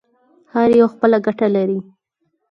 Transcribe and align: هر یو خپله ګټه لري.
هر 0.53 0.69
یو 0.79 0.87
خپله 0.93 1.17
ګټه 1.25 1.47
لري. 1.55 1.79